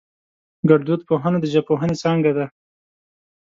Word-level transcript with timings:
گړدود 0.69 1.01
پوهنه 1.09 1.37
د 1.41 1.45
ژبپوهنې 1.53 1.95
څانگه 2.01 2.31
ده 2.37 2.45